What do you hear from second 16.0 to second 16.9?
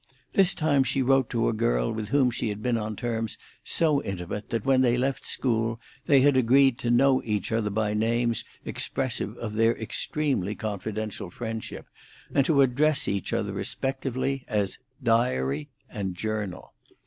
Journal.